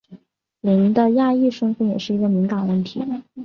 [0.61, 3.03] 林的亚裔身份也是一个敏感问题。